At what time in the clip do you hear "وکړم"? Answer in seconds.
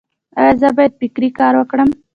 1.57-1.89